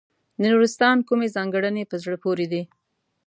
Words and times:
د 0.41 0.43
نورستان 0.51 0.97
کومې 1.07 1.27
ځانګړنې 1.35 1.83
په 1.91 1.95
زړه 2.03 2.15
پورې 2.23 2.45
دي. 2.51 2.63